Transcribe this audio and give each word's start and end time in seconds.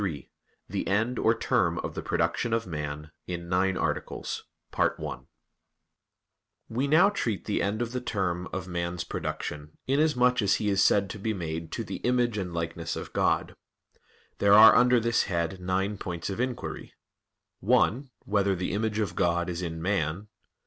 _______________________QUESTION 0.03 0.29
93 0.73 0.83
THE 0.83 0.87
END 0.89 1.19
OR 1.19 1.33
TERM 1.35 1.77
OF 1.77 1.93
THE 1.93 2.01
PRODUCTION 2.01 2.53
OF 2.53 2.65
MAN 2.65 3.11
(In 3.27 3.47
Nine 3.47 3.77
Articles) 3.77 4.45
We 6.67 6.87
now 6.87 7.09
treat 7.11 7.41
of 7.41 7.45
the 7.45 7.61
end 7.61 7.83
or 7.83 7.99
term 7.99 8.47
of 8.51 8.67
man's 8.67 9.03
production, 9.03 9.77
inasmuch 9.85 10.41
as 10.41 10.55
he 10.55 10.69
is 10.69 10.83
said 10.83 11.07
to 11.11 11.19
be 11.19 11.35
made 11.35 11.71
"to 11.73 11.83
the 11.83 11.97
image 11.97 12.39
and 12.39 12.51
likeness 12.51 12.95
of 12.95 13.13
God." 13.13 13.55
There 14.39 14.53
are 14.53 14.75
under 14.75 14.99
this 14.99 15.25
head 15.25 15.59
nine 15.61 15.99
points 15.99 16.31
of 16.31 16.39
inquiry: 16.39 16.93
(1) 17.59 18.09
Whether 18.25 18.55
the 18.55 18.71
image 18.71 18.97
of 18.97 19.15
God 19.15 19.51
is 19.51 19.61
in 19.61 19.83
man? 19.83 20.29